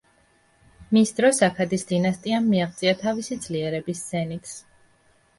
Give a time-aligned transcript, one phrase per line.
[0.95, 4.55] მის დროს აქადის დინასტიამ მიაღწია თავისი ძლიერების ზენიტს.